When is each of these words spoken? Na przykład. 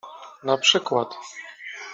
Na 0.43 0.57
przykład. 0.57 1.15